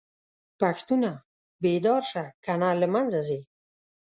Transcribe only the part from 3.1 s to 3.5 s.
ځې